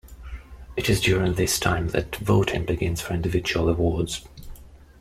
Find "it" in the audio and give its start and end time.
0.75-0.89